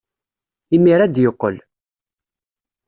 Imir-a 0.75 1.01
ad 1.05 1.11
d-yeqqel. 1.13 1.57